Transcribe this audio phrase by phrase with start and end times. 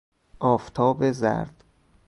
[0.39, 1.63] آفتاب زرد